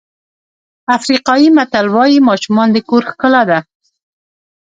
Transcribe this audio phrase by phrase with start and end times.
[0.97, 3.59] افریقایي متل وایي ماشومان د کور ښکلا ده.